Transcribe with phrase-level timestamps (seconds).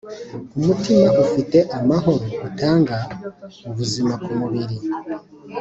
[0.59, 2.97] umutima ufite amahoro utanga
[3.69, 4.77] ubuzima kumubiri,